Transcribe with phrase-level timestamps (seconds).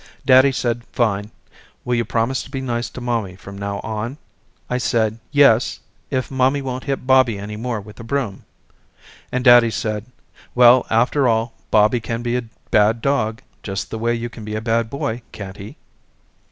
[0.25, 1.29] Daddy said fine,
[1.85, 4.17] will you promise to be nice to mommy from now on?
[4.67, 8.43] I said yes if mommy won't hit Bobby any more with the broom.
[9.31, 10.07] And daddy said
[10.55, 14.55] well after all Bobby can be a bad dog just the way you can be
[14.55, 15.77] a bad boy, can't he?